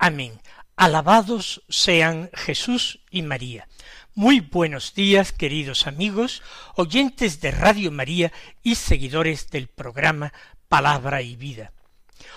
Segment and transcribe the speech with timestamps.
[0.00, 0.40] Amén.
[0.76, 3.66] Alabados sean Jesús y María.
[4.14, 6.40] Muy buenos días, queridos amigos,
[6.76, 10.32] oyentes de Radio María y seguidores del programa
[10.68, 11.72] Palabra y Vida.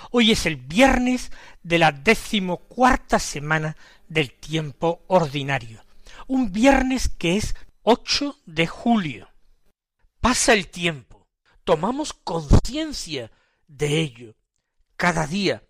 [0.10, 5.86] Hoy es el viernes de la decimocuarta semana del tiempo ordinario,
[6.26, 9.30] un viernes que es 8 de julio.
[10.20, 11.28] Pasa el tiempo,
[11.64, 13.32] tomamos conciencia
[13.68, 14.36] de ello
[14.96, 15.64] cada día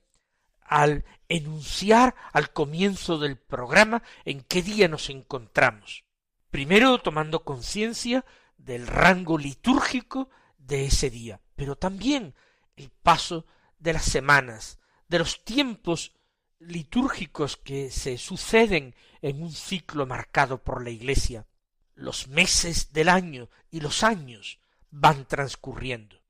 [0.71, 6.05] al enunciar al comienzo del programa en qué día nos encontramos.
[6.49, 8.23] Primero tomando conciencia
[8.57, 12.35] del rango litúrgico de ese día, pero también
[12.77, 13.45] el paso
[13.79, 16.13] de las semanas, de los tiempos
[16.57, 21.47] litúrgicos que se suceden en un ciclo marcado por la Iglesia.
[21.95, 26.23] Los meses del año y los años van transcurriendo.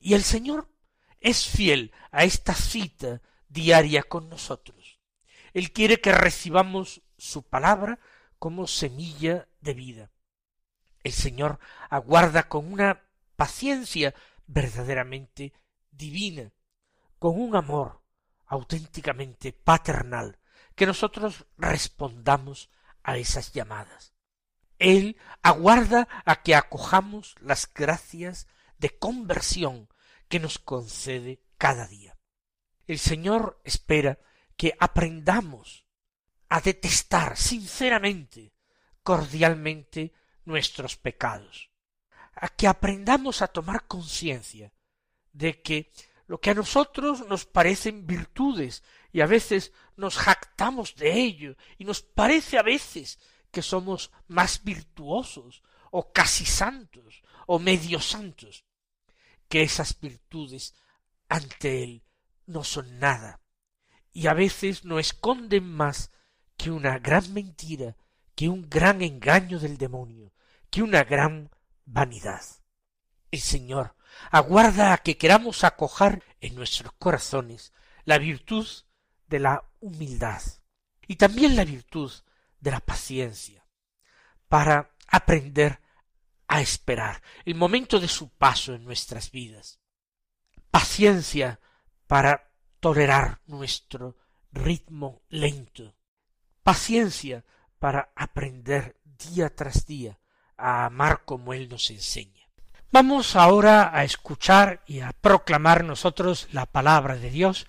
[0.00, 0.68] Y el Señor
[1.20, 4.98] es fiel a esta cita diaria con nosotros.
[5.52, 7.98] Él quiere que recibamos su palabra
[8.38, 10.10] como semilla de vida.
[11.04, 11.58] El Señor
[11.90, 13.02] aguarda con una
[13.36, 14.14] paciencia
[14.46, 15.52] verdaderamente
[15.90, 16.52] divina,
[17.18, 18.02] con un amor
[18.46, 20.38] auténticamente paternal,
[20.74, 22.70] que nosotros respondamos
[23.02, 24.14] a esas llamadas.
[24.78, 28.46] Él aguarda a que acojamos las gracias
[28.78, 29.88] de conversión
[30.28, 32.11] que nos concede cada día.
[32.92, 34.18] El Señor espera
[34.54, 35.86] que aprendamos
[36.50, 38.52] a detestar sinceramente,
[39.02, 40.12] cordialmente
[40.44, 41.70] nuestros pecados,
[42.34, 44.74] a que aprendamos a tomar conciencia
[45.32, 45.90] de que
[46.26, 51.86] lo que a nosotros nos parecen virtudes y a veces nos jactamos de ello y
[51.86, 53.18] nos parece a veces
[53.50, 58.66] que somos más virtuosos o casi santos o medio santos,
[59.48, 60.74] que esas virtudes
[61.30, 62.02] ante Él
[62.52, 63.40] no son nada,
[64.12, 66.12] y a veces no esconden más
[66.56, 67.96] que una gran mentira,
[68.34, 70.32] que un gran engaño del demonio,
[70.70, 71.50] que una gran
[71.84, 72.42] vanidad.
[73.30, 73.96] El Señor
[74.30, 77.72] aguarda a que queramos acojar en nuestros corazones
[78.04, 78.66] la virtud
[79.28, 80.42] de la humildad
[81.06, 82.12] y también la virtud
[82.60, 83.66] de la paciencia,
[84.48, 85.80] para aprender
[86.46, 89.80] a esperar el momento de su paso en nuestras vidas.
[90.70, 91.60] Paciencia
[92.12, 94.18] para tolerar nuestro
[94.52, 95.96] ritmo lento,
[96.62, 97.42] paciencia
[97.78, 100.18] para aprender día tras día
[100.58, 102.46] a amar como Él nos enseña.
[102.90, 107.66] Vamos ahora a escuchar y a proclamar nosotros la palabra de Dios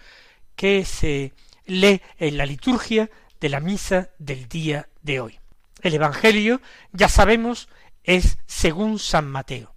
[0.57, 1.31] que se
[1.63, 3.09] lee en la liturgia
[3.39, 5.39] de la misa del día de hoy.
[5.79, 6.59] El Evangelio,
[6.91, 7.69] ya sabemos,
[8.03, 9.73] es según San Mateo.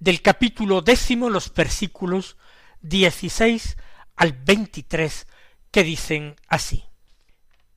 [0.00, 2.36] Del capítulo décimo los versículos
[2.84, 3.76] dieciséis
[4.14, 5.26] al veintitrés
[5.70, 6.84] que dicen así.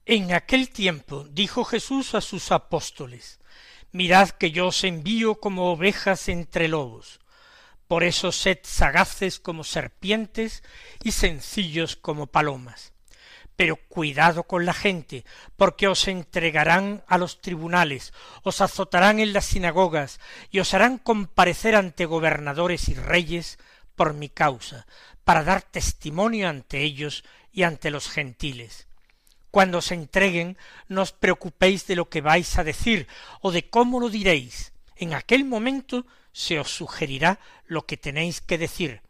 [0.05, 3.39] En aquel tiempo dijo Jesús a sus apóstoles,
[3.91, 7.19] Mirad que yo os envío como ovejas entre lobos,
[7.87, 10.61] por eso sed sagaces como serpientes
[11.03, 12.93] y sencillos como palomas.
[13.55, 15.25] Pero cuidado con la gente,
[15.55, 18.13] porque os entregarán a los tribunales,
[18.43, 20.19] os azotarán en las sinagogas
[20.51, 23.57] y os harán comparecer ante gobernadores y reyes
[23.97, 24.87] por mi causa,
[25.25, 28.87] para dar testimonio ante ellos y ante los gentiles.
[29.51, 30.57] Cuando os entreguen,
[30.87, 33.07] no os preocupéis de lo que vais a decir
[33.41, 34.71] o de cómo lo diréis.
[34.95, 39.01] En aquel momento se os sugerirá lo que tenéis que decir,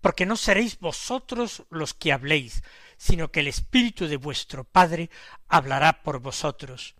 [0.00, 2.62] porque no seréis vosotros los que habléis,
[2.96, 5.10] sino que el Espíritu de vuestro Padre
[5.48, 6.94] hablará por vosotros.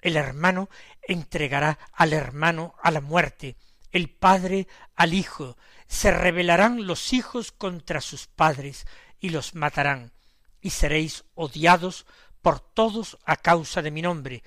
[0.00, 0.70] El hermano
[1.02, 3.56] entregará al hermano a la muerte,
[3.92, 5.56] el padre al hijo,
[5.86, 8.86] se rebelarán los hijos contra sus padres
[9.18, 10.12] y los matarán,
[10.60, 12.06] y seréis odiados
[12.42, 14.42] por todos a causa de mi nombre,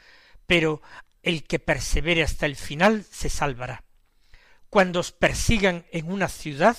[0.48, 0.82] pero
[1.22, 3.84] el que persevere hasta el final se salvará.
[4.70, 6.78] Cuando os persigan en una ciudad,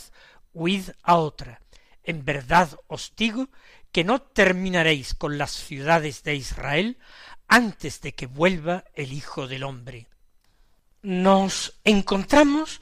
[0.52, 1.60] huid a otra.
[2.02, 3.48] En verdad os digo
[3.92, 6.98] que no terminaréis con las ciudades de Israel
[7.46, 10.08] antes de que vuelva el Hijo del hombre.
[11.04, 12.80] Nos encontramos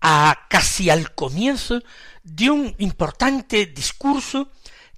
[0.00, 1.82] a casi al comienzo
[2.22, 4.52] de un importante discurso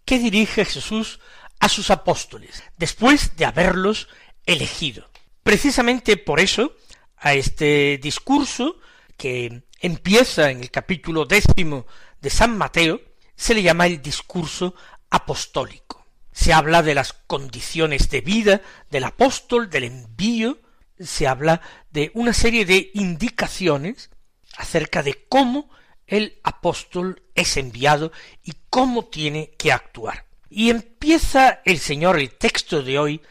[0.04, 1.18] que dirige Jesús
[1.60, 4.08] a sus apóstoles, después de haberlos
[4.44, 5.08] elegido.
[5.42, 6.76] Precisamente por eso,
[7.16, 8.76] a este discurso,
[9.16, 11.86] que empieza en el capítulo décimo
[12.20, 13.00] de San Mateo,
[13.34, 14.74] se le llama el discurso
[15.08, 16.06] apostólico.
[16.32, 18.60] Se habla de las condiciones de vida
[18.90, 20.58] del apóstol, del envío,
[21.00, 21.60] se habla
[21.90, 24.10] de una serie de indicaciones
[24.56, 25.70] acerca de cómo
[26.06, 28.12] el apóstol es enviado
[28.42, 30.26] y cómo tiene que actuar.
[30.50, 33.22] Y empieza el Señor el texto de hoy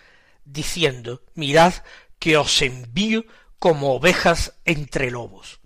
[0.45, 1.73] diciendo, mirad
[2.19, 3.25] que os envío
[3.59, 5.59] como ovejas entre lobos.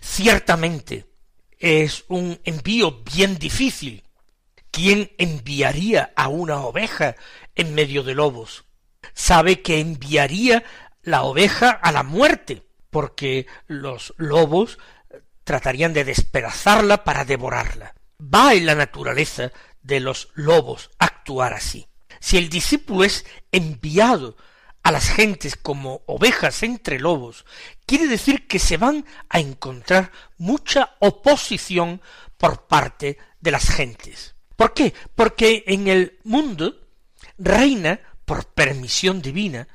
[0.00, 1.06] Ciertamente
[1.58, 4.04] es un envío bien difícil.
[4.70, 7.16] ¿Quién enviaría a una oveja
[7.54, 8.64] en medio de lobos?
[9.14, 10.64] Sabe que enviaría
[11.02, 14.78] la oveja a la muerte, porque los lobos
[15.44, 17.94] tratarían de despedazarla para devorarla.
[18.22, 19.50] Va en la naturaleza
[19.82, 21.88] de los lobos actuar así.
[22.20, 24.36] Si el discípulo es enviado
[24.82, 27.44] a las gentes como ovejas entre lobos,
[27.86, 32.00] quiere decir que se van a encontrar mucha oposición
[32.36, 34.34] por parte de las gentes.
[34.56, 34.94] ¿Por qué?
[35.14, 36.80] Porque en el mundo
[37.38, 39.66] reina, por permisión divina,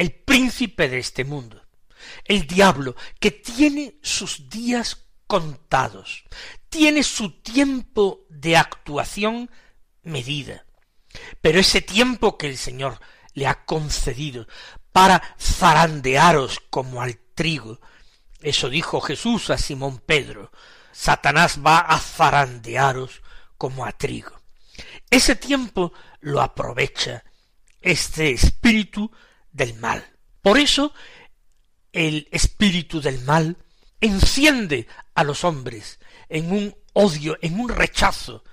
[0.00, 1.62] el príncipe de este mundo,
[2.24, 6.24] el diablo, que tiene sus días contados,
[6.70, 9.50] tiene su tiempo de actuación
[10.02, 10.64] medida.
[11.42, 12.98] Pero ese tiempo que el Señor
[13.34, 14.48] le ha concedido
[14.90, 17.78] para zarandearos como al trigo,
[18.40, 20.50] eso dijo Jesús a Simón Pedro,
[20.92, 23.20] Satanás va a zarandearos
[23.58, 24.40] como a trigo.
[25.10, 27.22] Ese tiempo lo aprovecha
[27.82, 29.10] este espíritu
[29.52, 30.04] del mal.
[30.42, 30.92] Por eso
[31.92, 33.56] el espíritu del mal
[34.00, 35.98] enciende a los hombres
[36.28, 38.44] en un odio, en un rechazo,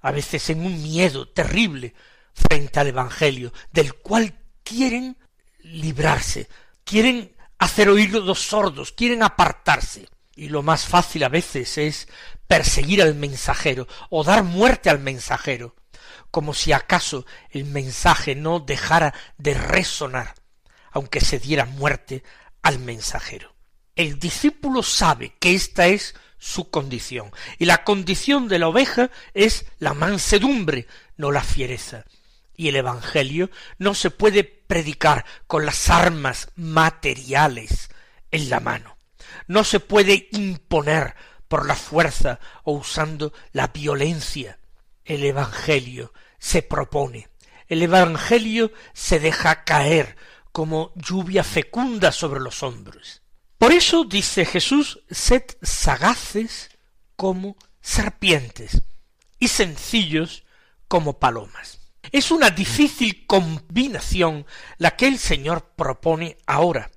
[0.00, 1.94] a veces en un miedo terrible
[2.34, 5.16] frente al Evangelio, del cual quieren
[5.60, 6.48] librarse,
[6.84, 10.08] quieren hacer oír los sordos, quieren apartarse.
[10.34, 12.08] Y lo más fácil a veces es
[12.46, 15.74] perseguir al mensajero o dar muerte al mensajero,
[16.36, 20.34] como si acaso el mensaje no dejara de resonar
[20.90, 22.24] aunque se diera muerte
[22.60, 23.54] al mensajero.
[23.94, 29.64] El discípulo sabe que esta es su condición, y la condición de la oveja es
[29.78, 30.86] la mansedumbre,
[31.16, 32.04] no la fiereza.
[32.54, 37.88] Y el Evangelio no se puede predicar con las armas materiales
[38.30, 38.98] en la mano.
[39.46, 41.14] No se puede imponer
[41.48, 44.58] por la fuerza o usando la violencia.
[45.02, 47.28] El Evangelio se propone.
[47.68, 50.16] El Evangelio se deja caer
[50.52, 53.22] como lluvia fecunda sobre los hombros.
[53.58, 56.70] Por eso dice Jesús, sed sagaces
[57.16, 58.82] como serpientes
[59.38, 60.44] y sencillos
[60.88, 61.80] como palomas.
[62.12, 64.46] Es una difícil combinación
[64.78, 66.90] la que el Señor propone ahora.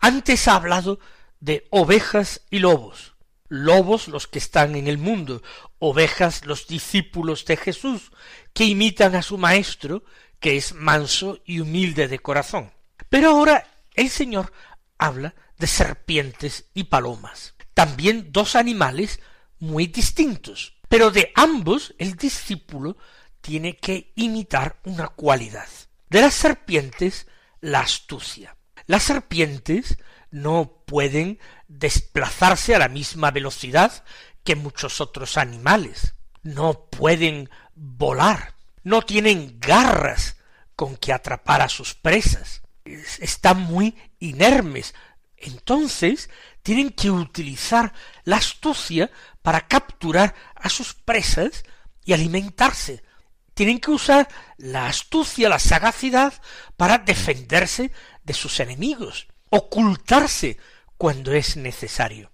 [0.00, 1.00] Antes ha hablado
[1.40, 3.11] de ovejas y lobos,
[3.52, 5.42] lobos los que están en el mundo,
[5.78, 8.10] ovejas los discípulos de Jesús,
[8.54, 10.04] que imitan a su Maestro,
[10.40, 12.72] que es manso y humilde de corazón.
[13.10, 14.54] Pero ahora el Señor
[14.96, 19.20] habla de serpientes y palomas, también dos animales
[19.58, 22.96] muy distintos, pero de ambos el discípulo
[23.42, 25.68] tiene que imitar una cualidad.
[26.08, 27.26] De las serpientes,
[27.60, 28.56] la astucia.
[28.86, 29.98] Las serpientes
[30.30, 31.38] no pueden
[31.78, 34.04] desplazarse a la misma velocidad
[34.44, 40.36] que muchos otros animales, no pueden volar, no tienen garras
[40.76, 44.94] con que atrapar a sus presas, están muy inermes.
[45.36, 46.30] Entonces
[46.62, 47.92] tienen que utilizar
[48.24, 49.10] la astucia
[49.42, 51.64] para capturar a sus presas
[52.04, 53.02] y alimentarse.
[53.54, 56.32] Tienen que usar la astucia, la sagacidad
[56.76, 57.92] para defenderse
[58.24, 60.58] de sus enemigos, ocultarse
[61.02, 62.30] cuando es necesario.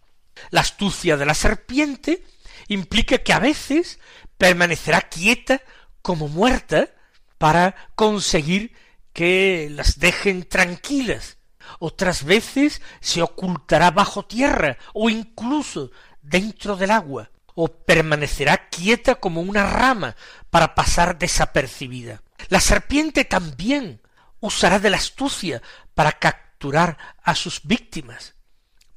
[0.51, 2.23] La astucia de la serpiente
[2.67, 3.99] implica que a veces
[4.37, 5.63] permanecerá quieta
[6.03, 6.91] como muerta
[7.39, 8.75] para conseguir
[9.15, 11.39] que las dejen tranquilas.
[11.79, 19.41] Otras veces se ocultará bajo tierra o incluso dentro del agua, o permanecerá quieta como
[19.41, 20.15] una rama
[20.51, 22.21] para pasar desapercibida.
[22.51, 24.03] La serpiente también
[24.41, 25.63] usará de la astucia
[25.95, 28.35] para capturar a sus víctimas.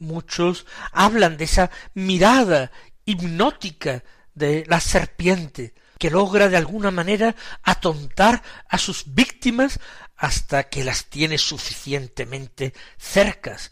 [0.02, 2.72] Muchos hablan de esa mirada
[3.06, 4.04] hipnótica
[4.34, 9.80] de la serpiente, que logra de alguna manera atontar a sus víctimas
[10.18, 13.72] hasta que las tiene suficientemente cercas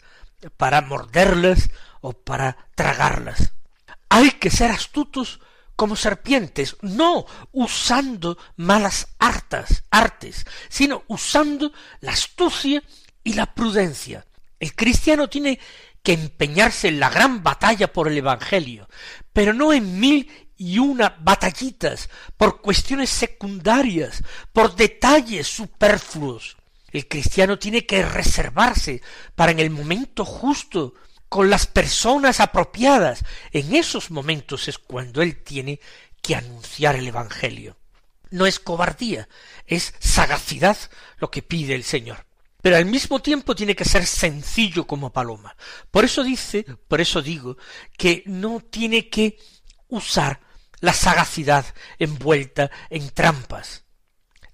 [0.56, 1.70] para morderlas
[2.00, 3.50] o para tragarlas.
[4.08, 5.40] Hay que ser astutos
[5.74, 12.84] como serpientes, no usando malas artes, sino usando la astucia
[13.24, 14.24] y la prudencia.
[14.60, 15.58] El cristiano tiene
[16.02, 18.88] que empeñarse en la gran batalla por el Evangelio,
[19.32, 26.56] pero no en mil y una batallitas, por cuestiones secundarias, por detalles superfluos.
[26.92, 29.00] El cristiano tiene que reservarse
[29.34, 30.94] para en el momento justo,
[31.30, 33.24] con las personas apropiadas.
[33.52, 35.80] En esos momentos es cuando él tiene
[36.20, 37.76] que anunciar el Evangelio.
[38.30, 39.28] No es cobardía,
[39.66, 40.76] es sagacidad
[41.18, 42.26] lo que pide el Señor.
[42.62, 45.56] Pero al mismo tiempo tiene que ser sencillo como paloma.
[45.90, 47.56] Por eso dice, por eso digo,
[47.96, 49.38] que no tiene que
[49.88, 50.40] usar
[50.80, 51.64] la sagacidad
[51.98, 53.84] envuelta en trampas.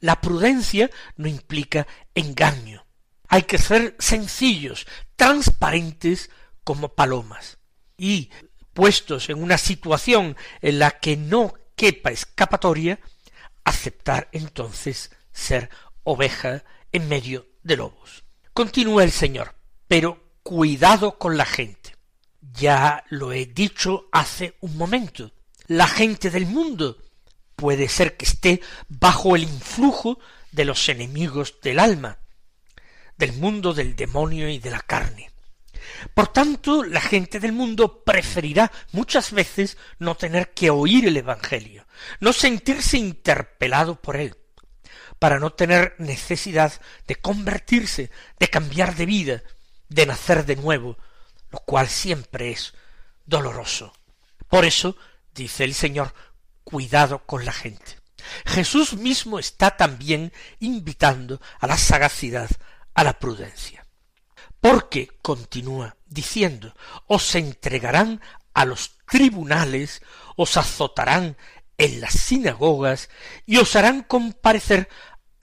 [0.01, 2.87] La prudencia no implica engaño.
[3.29, 4.87] Hay que ser sencillos,
[5.17, 6.31] transparentes
[6.65, 7.59] como palomas.
[7.97, 8.31] Y
[8.73, 13.01] puestos en una situación en la que no quepa escapatoria,
[13.65, 15.71] aceptar entonces ser
[16.05, 18.25] oveja en medio de lobos.
[18.53, 19.55] Continúa el Señor,
[19.89, 21.97] pero cuidado con la gente.
[22.41, 25.33] Ya lo he dicho hace un momento.
[25.67, 26.99] La gente del mundo
[27.57, 30.19] puede ser que esté bajo el influjo
[30.53, 32.19] de los enemigos del alma,
[33.19, 35.31] del mundo del demonio y de la carne.
[36.15, 41.87] Por tanto, la gente del mundo preferirá muchas veces no tener que oír el Evangelio,
[42.21, 44.37] no sentirse interpelado por él,
[45.19, 46.73] para no tener necesidad
[47.07, 49.43] de convertirse, de cambiar de vida,
[49.89, 50.99] de nacer de nuevo,
[51.51, 52.75] lo cual siempre es
[53.25, 53.93] doloroso.
[54.49, 54.97] Por eso,
[55.35, 56.15] dice el Señor,
[56.65, 57.97] cuidado con la gente.
[58.45, 62.51] Jesús mismo está también invitando a la sagacidad,
[62.95, 63.87] a la prudencia.
[64.61, 66.75] Porque, continúa diciendo,
[67.07, 68.21] os entregarán
[68.53, 70.03] a los tribunales,
[70.35, 71.37] os azotarán
[71.79, 73.11] en las sinagogas
[73.45, 74.89] y os harán comparecer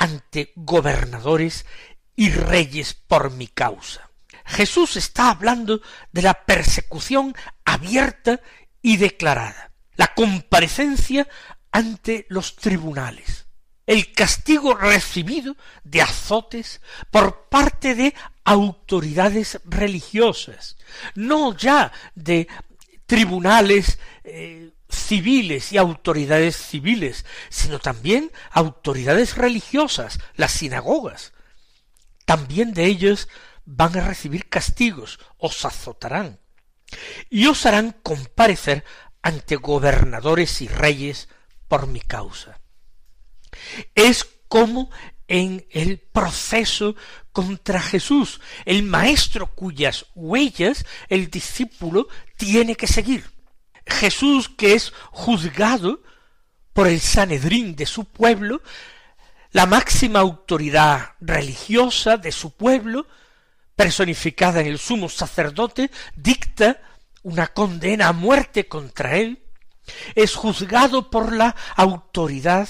[0.03, 1.65] ante gobernadores
[2.13, 4.09] y reyes por mi causa.
[4.43, 5.79] Jesús está hablando
[6.11, 7.33] de la persecución
[7.63, 8.41] abierta
[8.81, 11.25] y declarada, la comparecencia
[11.71, 13.45] ante los tribunales,
[13.87, 15.55] el castigo recibido
[15.85, 20.75] de azotes por parte de autoridades religiosas,
[21.15, 22.49] no ya de
[23.05, 31.33] tribunales eh, civiles y autoridades civiles, sino también autoridades religiosas, las sinagogas.
[32.25, 33.27] También de ellos
[33.65, 36.39] van a recibir castigos, os azotarán,
[37.29, 38.83] y os harán comparecer
[39.21, 41.29] ante gobernadores y reyes
[41.67, 42.59] por mi causa.
[43.95, 44.89] Es como
[45.27, 46.95] en el proceso
[47.31, 52.07] contra Jesús, el maestro cuyas huellas el discípulo
[52.37, 53.32] tiene que seguir.
[53.85, 56.01] Jesús que es juzgado
[56.73, 58.61] por el Sanedrín de su pueblo,
[59.51, 63.07] la máxima autoridad religiosa de su pueblo,
[63.75, 66.81] personificada en el sumo sacerdote, dicta
[67.21, 69.43] una condena a muerte contra él,
[70.15, 72.67] es juzgado por la autoridad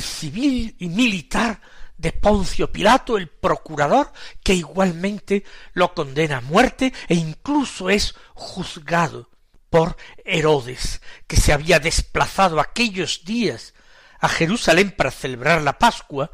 [0.00, 1.60] civil y militar
[1.96, 4.12] de Poncio Pilato, el procurador,
[4.42, 9.27] que igualmente lo condena a muerte e incluso es juzgado
[9.70, 13.74] por Herodes, que se había desplazado aquellos días
[14.20, 16.30] a Jerusalén para celebrar la Pascua,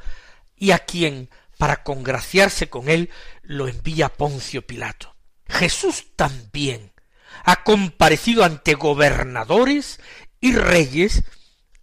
[0.56, 3.10] y a quien, para congraciarse con él,
[3.42, 5.14] lo envía Poncio Pilato.
[5.46, 6.92] Jesús también
[7.44, 10.00] ha comparecido ante gobernadores
[10.40, 11.24] y reyes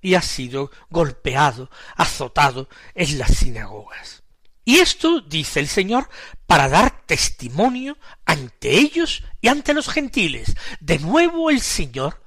[0.01, 4.23] y ha sido golpeado, azotado en las sinagogas.
[4.63, 6.09] Y esto, dice el Señor,
[6.45, 10.55] para dar testimonio ante ellos y ante los gentiles.
[10.79, 12.21] De nuevo el Señor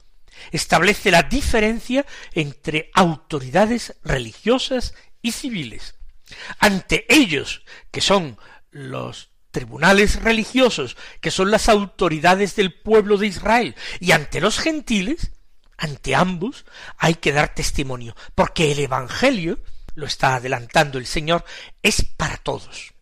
[0.51, 5.95] establece la diferencia entre autoridades religiosas y civiles.
[6.59, 8.39] Ante ellos, que son
[8.71, 15.31] los tribunales religiosos, que son las autoridades del pueblo de Israel, y ante los gentiles,
[15.77, 16.67] ante ambos
[16.99, 19.61] hay que dar testimonio, porque el Evangelio,
[19.95, 21.45] lo está adelantando el Señor,
[21.83, 22.94] es para todos.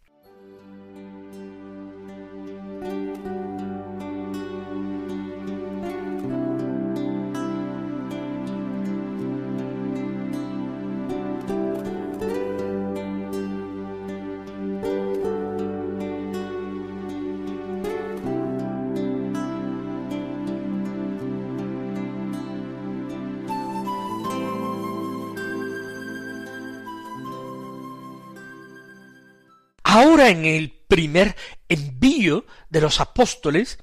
[30.02, 31.36] Ahora en el primer
[31.68, 33.78] envío de los apóstoles,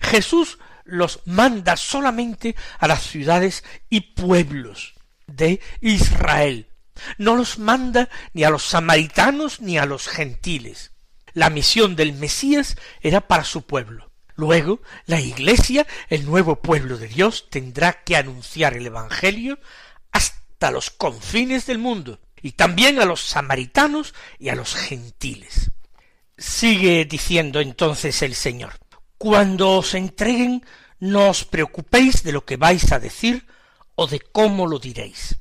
[0.00, 4.94] Jesús los manda solamente a las ciudades y pueblos
[5.26, 6.68] de Israel.
[7.18, 10.92] No los manda ni a los samaritanos ni a los gentiles.
[11.32, 14.12] La misión del Mesías era para su pueblo.
[14.36, 19.58] Luego, la Iglesia, el nuevo pueblo de Dios, tendrá que anunciar el Evangelio
[20.12, 25.70] hasta los confines del mundo, y también a los samaritanos y a los gentiles.
[26.36, 28.74] Sigue diciendo entonces el Señor,
[29.16, 30.64] cuando os entreguen,
[31.00, 33.46] no os preocupéis de lo que vais a decir
[33.94, 35.36] o de cómo lo diréis.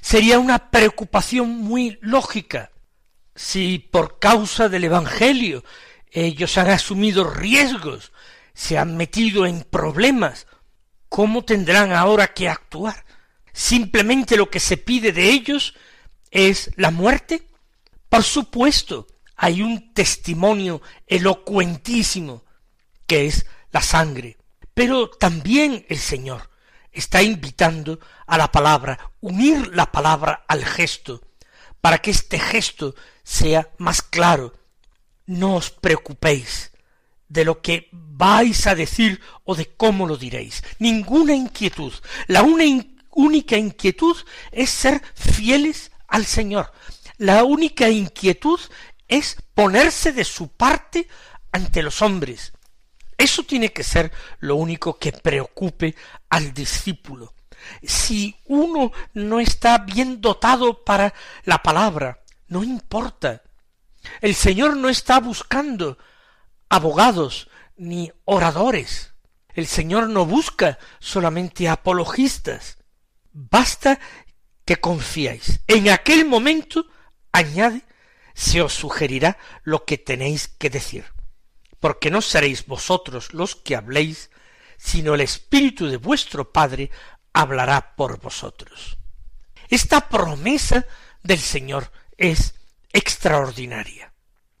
[0.00, 2.70] Sería una preocupación muy lógica
[3.34, 5.64] si por causa del Evangelio
[6.10, 8.12] ellos han asumido riesgos,
[8.52, 10.46] se han metido en problemas,
[11.08, 13.06] ¿cómo tendrán ahora que actuar?
[13.52, 15.74] Simplemente lo que se pide de ellos
[16.30, 17.46] es la muerte.
[18.08, 19.06] Por supuesto,
[19.36, 22.44] hay un testimonio elocuentísimo
[23.06, 24.36] que es la sangre.
[24.74, 26.50] Pero también el Señor
[26.92, 31.22] está invitando a la palabra, unir la palabra al gesto,
[31.80, 34.52] para que este gesto sea más claro.
[35.26, 36.72] No os preocupéis
[37.28, 40.62] de lo que vais a decir o de cómo lo diréis.
[40.78, 41.92] Ninguna inquietud.
[42.26, 44.16] La única inquietud
[44.50, 46.72] es ser fieles al Señor.
[47.16, 48.60] La única inquietud
[49.08, 51.08] es ponerse de su parte
[51.52, 52.52] ante los hombres.
[53.16, 55.94] Eso tiene que ser lo único que preocupe
[56.28, 57.34] al discípulo.
[57.82, 61.12] Si uno no está bien dotado para
[61.44, 63.42] la palabra, no importa.
[64.20, 65.98] El Señor no está buscando
[66.70, 69.12] abogados ni oradores.
[69.52, 72.78] El Señor no busca solamente apologistas.
[73.32, 74.00] Basta
[74.76, 75.60] confiáis.
[75.66, 76.86] En aquel momento,
[77.32, 77.82] añade,
[78.34, 81.04] se os sugerirá lo que tenéis que decir,
[81.80, 84.30] porque no seréis vosotros los que habléis,
[84.76, 86.90] sino el Espíritu de vuestro Padre
[87.32, 88.98] hablará por vosotros.
[89.68, 90.86] Esta promesa
[91.22, 92.54] del Señor es
[92.92, 94.12] extraordinaria.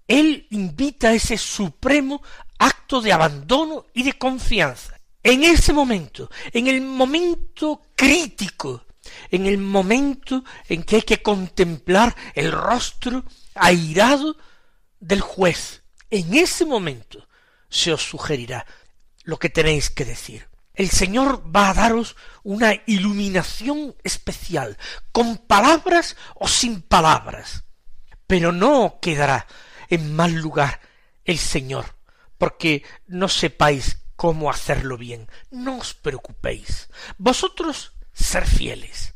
[0.06, 2.22] Él invita a ese supremo
[2.58, 5.00] acto de abandono y de confianza.
[5.22, 8.84] En ese momento, en el momento crítico,
[9.30, 14.36] en el momento en que hay que contemplar el rostro airado
[14.98, 15.82] del juez.
[16.10, 17.28] En ese momento
[17.68, 18.66] se os sugerirá
[19.24, 20.48] lo que tenéis que decir.
[20.74, 24.78] El Señor va a daros una iluminación especial,
[25.12, 27.64] con palabras o sin palabras.
[28.26, 29.46] Pero no quedará
[29.88, 30.80] en mal lugar
[31.24, 31.96] el Señor,
[32.38, 35.28] porque no sepáis cómo hacerlo bien.
[35.50, 36.88] No os preocupéis.
[37.18, 39.14] Vosotros ser fieles.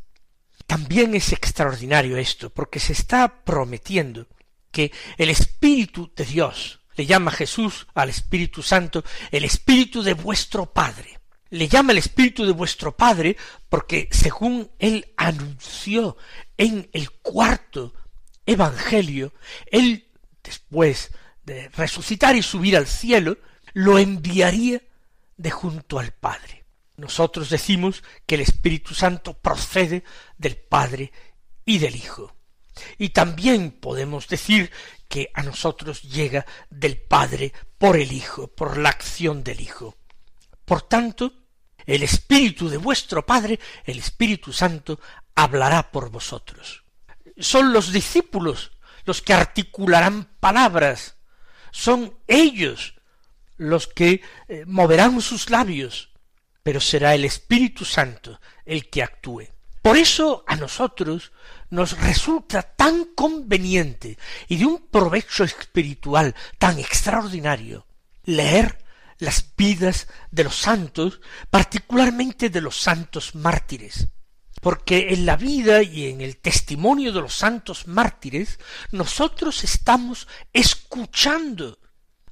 [0.67, 4.27] También es extraordinario esto, porque se está prometiendo
[4.71, 10.73] que el Espíritu de Dios, le llama Jesús al Espíritu Santo, el Espíritu de vuestro
[10.73, 11.21] Padre.
[11.51, 13.37] Le llama el Espíritu de vuestro Padre
[13.69, 16.17] porque según él anunció
[16.57, 17.95] en el cuarto
[18.47, 19.33] Evangelio,
[19.67, 20.09] él,
[20.43, 21.13] después
[21.45, 23.39] de resucitar y subir al cielo,
[23.73, 24.83] lo enviaría
[25.37, 26.64] de junto al Padre.
[26.97, 30.05] Nosotros decimos que el Espíritu Santo procede
[30.39, 31.13] del Padre
[31.65, 32.37] y del Hijo.
[32.99, 34.71] Y también podemos decir
[35.09, 39.97] que a nosotros llega del Padre por el Hijo, por la acción del Hijo.
[40.65, 41.33] Por tanto,
[41.87, 44.99] el Espíritu de vuestro Padre, el Espíritu Santo,
[45.35, 46.85] hablará por vosotros.
[47.39, 48.73] Son los discípulos
[49.05, 51.17] los que articularán palabras,
[51.71, 52.95] son ellos
[53.57, 56.14] los que eh, moverán sus labios,
[56.65, 59.45] pero será el Espíritu Santo el que actúe.
[59.83, 61.31] Por eso a nosotros
[61.69, 67.87] nos resulta tan conveniente y de un provecho espiritual tan extraordinario
[68.25, 68.83] leer
[69.19, 74.09] las vidas de los santos, particularmente de los santos mártires,
[74.63, 78.59] porque en la vida y en el testimonio de los santos mártires
[78.91, 81.79] nosotros estamos escuchando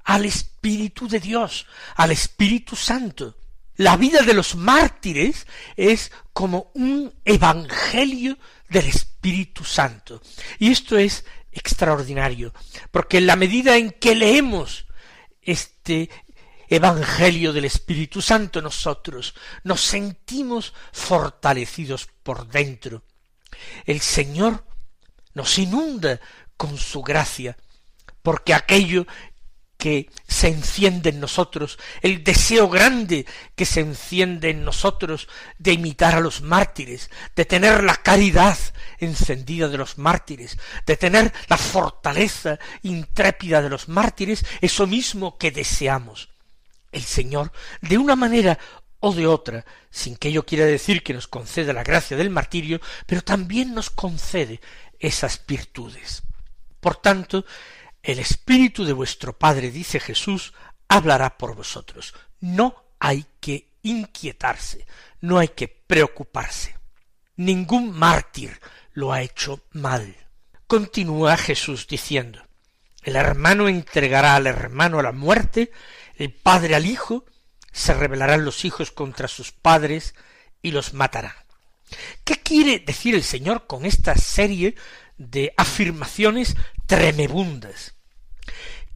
[0.05, 1.66] al Espíritu de Dios,
[1.97, 3.37] al Espíritu Santo,
[3.77, 10.21] la vida de los mártires es como un evangelio del Espíritu Santo.
[10.59, 12.53] Y esto es extraordinario,
[12.91, 14.87] porque en la medida en que leemos
[15.43, 16.11] este
[16.69, 23.05] Evangelio del Espíritu Santo nosotros nos sentimos fortalecidos por dentro.
[23.85, 24.65] El Señor
[25.35, 26.19] nos inunda
[26.57, 27.59] con su gracia,
[28.23, 29.07] porque aquello
[29.83, 35.27] que se enciende en nosotros, el deseo grande que se enciende en nosotros
[35.59, 38.57] de imitar a los mártires, de tener la caridad
[38.99, 45.51] encendida de los mártires, de tener la fortaleza intrépida de los mártires, eso mismo que
[45.51, 46.29] deseamos.
[46.92, 48.61] El Señor, de una manera
[49.01, 52.81] o de otra, sin que ello quiera decir que nos conceda la gracia del martirio,
[53.05, 54.61] pero también nos concede
[55.01, 56.23] esas virtudes.
[56.79, 57.45] Por tanto,
[58.03, 60.53] el Espíritu de vuestro Padre, dice Jesús,
[60.88, 62.15] hablará por vosotros.
[62.41, 64.87] No hay que inquietarse,
[65.21, 66.77] no hay que preocuparse.
[67.37, 68.61] Ningún mártir
[68.93, 70.17] lo ha hecho mal.
[70.67, 72.43] Continúa Jesús diciendo,
[73.03, 75.73] el hermano entregará al hermano a la muerte,
[76.17, 77.25] el padre al hijo,
[77.73, 80.15] se rebelarán los hijos contra sus padres
[80.61, 81.35] y los matarán.
[82.25, 84.77] ¿Qué quiere decir el Señor con esta serie
[85.18, 87.94] de afirmaciones tremebundas?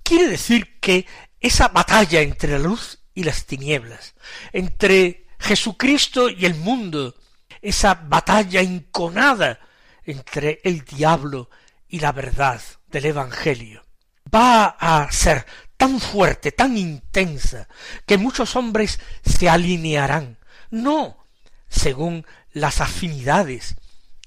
[0.03, 1.07] Quiere decir que
[1.41, 4.15] esa batalla entre la luz y las tinieblas,
[4.53, 7.15] entre Jesucristo y el mundo,
[7.63, 9.59] esa batalla inconada
[10.05, 11.51] entre el diablo
[11.89, 13.85] y la verdad del Evangelio,
[14.33, 17.69] va a ser tan fuerte, tan intensa,
[18.07, 20.39] que muchos hombres se alinearán,
[20.71, 21.27] no
[21.69, 23.77] según las afinidades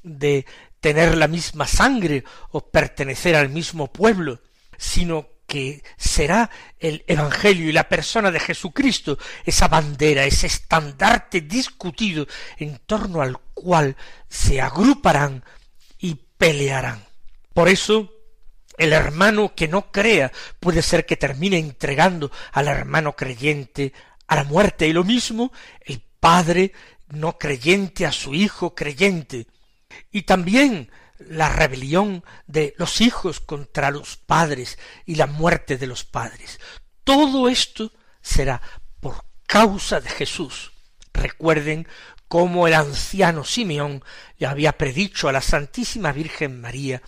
[0.04, 0.46] de
[0.80, 4.42] tener la misma sangre o pertenecer al mismo pueblo,
[4.78, 12.28] sino que será el Evangelio y la persona de Jesucristo esa bandera, ese estandarte discutido
[12.58, 13.98] en torno al cual
[14.30, 15.44] se agruparán
[15.98, 17.04] y pelearán.
[17.54, 18.14] Por eso
[18.78, 23.92] el hermano que no crea puede ser que termine entregando al hermano creyente
[24.28, 26.72] a la muerte y lo mismo el padre
[27.10, 29.48] no creyente a su hijo creyente
[30.12, 36.06] y también la rebelión de los hijos contra los padres y la muerte de los
[36.06, 36.60] padres.
[37.04, 38.62] Todo esto será
[39.00, 40.72] por causa de Jesús.
[41.14, 41.88] Recuerden
[42.28, 44.04] cómo el anciano Simeón
[44.38, 47.02] le había predicho a la Santísima Virgen María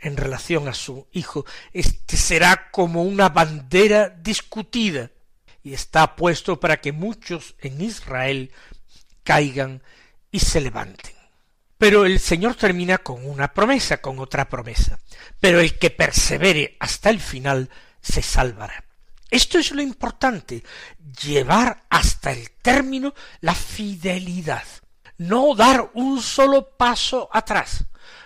[0.00, 5.10] en relación a su hijo, este será como una bandera discutida
[5.62, 8.52] y está puesto para que muchos en Israel
[9.22, 9.82] caigan
[10.30, 11.13] y se levanten.
[11.84, 14.98] Pero el Señor termina con una promesa, con otra promesa.
[15.38, 17.68] Pero el que persevere hasta el final
[18.00, 18.86] se salvará.
[19.30, 20.64] Esto es lo importante,
[21.22, 24.64] llevar hasta el término la fidelidad,
[25.18, 27.84] no dar un solo paso atrás,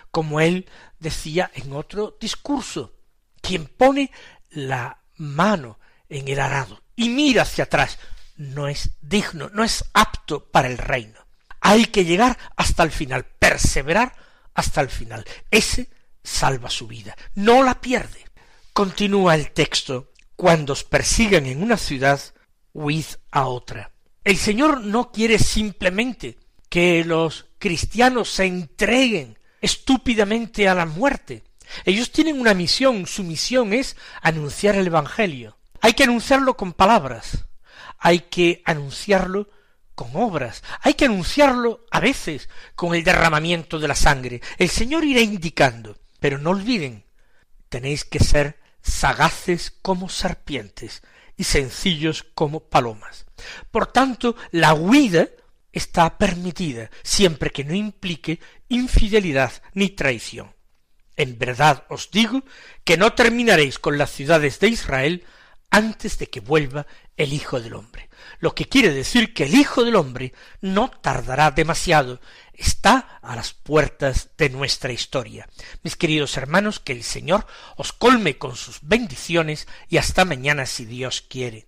[0.09, 2.95] como él decía en otro discurso,
[3.41, 4.09] quien pone
[4.51, 7.99] la mano en el arado y mira hacia atrás
[8.37, 11.18] no es digno, no es apto para el reino.
[11.61, 14.15] Hay que llegar hasta el final, perseverar
[14.53, 15.25] hasta el final.
[15.51, 15.89] Ese
[16.23, 18.25] salva su vida, no la pierde.
[18.73, 22.21] Continúa el texto, cuando os persigan en una ciudad,
[22.73, 23.91] huid a otra.
[24.23, 26.37] El Señor no quiere simplemente
[26.69, 31.43] que los cristianos se entreguen estúpidamente a la muerte.
[31.85, 35.57] Ellos tienen una misión, su misión es anunciar el Evangelio.
[35.81, 37.45] Hay que anunciarlo con palabras,
[37.97, 39.49] hay que anunciarlo
[39.99, 44.41] con obras, hay que anunciarlo a veces con el derramamiento de la sangre.
[44.57, 47.03] El Señor irá indicando, pero no olviden,
[47.67, 51.01] tenéis que ser sagaces como serpientes
[51.35, 53.25] y sencillos como palomas.
[53.71, 55.27] Por tanto, la huida
[55.73, 60.55] está permitida siempre que no implique infidelidad ni traición.
[61.17, 62.45] En verdad os digo
[62.85, 65.25] que no terminaréis con las ciudades de Israel
[65.69, 68.09] antes de que vuelva el Hijo del Hombre.
[68.39, 72.19] Lo que quiere decir que el Hijo del Hombre no tardará demasiado,
[72.53, 75.47] está a las puertas de nuestra historia.
[75.83, 80.85] Mis queridos hermanos, que el Señor os colme con sus bendiciones y hasta mañana si
[80.85, 81.67] Dios quiere.